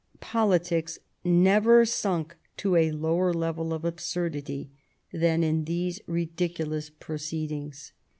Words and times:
Politics 0.19 0.97
never 1.23 1.85
sunk 1.85 2.35
to 2.57 2.75
a 2.75 2.91
lower 2.91 3.31
level 3.31 3.71
of 3.71 3.85
absurdity 3.85 4.71
than 5.13 5.43
in 5.43 5.65
these 5.65 5.99
ridiculous 6.07 6.89
proceedings. 6.89 7.93